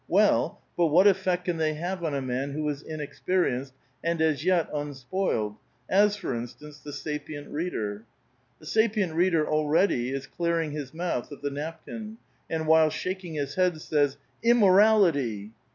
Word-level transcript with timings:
Well 0.07 0.49
(nu), 0.49 0.57
but 0.77 0.87
what 0.87 1.05
efiPect 1.05 1.43
can 1.45 1.57
they 1.57 1.75
have 1.75 2.03
on 2.03 2.15
a 2.15 2.23
man 2.23 2.53
who 2.53 2.67
is 2.69 2.81
inexpenenced 2.81 3.73
and 4.03 4.19
as 4.19 4.43
yet 4.43 4.67
un 4.73 4.93
spoileii, 4.95 5.57
as, 5.87 6.15
for 6.15 6.33
instance, 6.33 6.79
the 6.79 6.91
sapient 6.91 7.47
reader? 7.49 8.05
The 8.57 8.65
sapient 8.65 9.13
reader 9.13 9.47
already 9.47 10.09
is 10.09 10.25
clearing 10.25 10.71
his 10.71 10.91
mouth 10.91 11.31
of 11.31 11.43
the 11.43 11.51
nap 11.51 11.85
kin, 11.85 12.17
and, 12.49 12.65
while 12.65 12.89
shaking 12.89 13.35
his 13.35 13.53
head, 13.53 13.79
says:—'' 13.79 14.17
Immorality 14.41 15.51